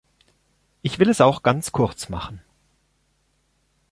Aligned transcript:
Ich 0.81 0.97
will 0.97 1.09
es 1.11 1.21
auch 1.21 1.43
ganz 1.43 1.71
kurz 1.71 2.09
machen. 2.09 2.41